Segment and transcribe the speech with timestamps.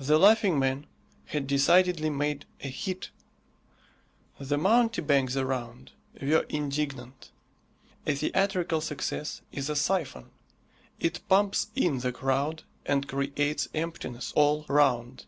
[0.00, 0.86] The Laughing Man
[1.26, 3.10] had decidedly made a hit.
[4.40, 7.30] The mountebanks around were indignant.
[8.06, 10.30] A theatrical success is a syphon
[10.98, 15.26] it pumps in the crowd and creates emptiness all round.